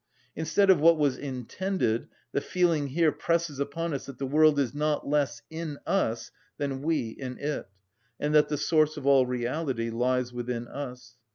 Instead 0.35 0.71
of 0.71 0.79
what 0.79 0.97
was 0.97 1.15
intended, 1.15 2.07
the 2.31 2.41
feeling 2.41 2.87
here 2.87 3.11
presses 3.11 3.59
upon 3.59 3.93
us 3.93 4.07
that 4.07 4.17
the 4.17 4.25
world 4.25 4.57
is 4.57 4.73
not 4.73 5.07
less 5.07 5.43
in 5.51 5.77
us 5.85 6.31
than 6.57 6.81
we 6.81 7.09
in 7.11 7.37
it, 7.37 7.69
and 8.19 8.33
that 8.33 8.49
the 8.49 8.57
source 8.57 8.97
of 8.97 9.05
all 9.05 9.27
reality 9.27 9.91
lies 9.91 10.33
within 10.33 10.67
us. 10.67 11.17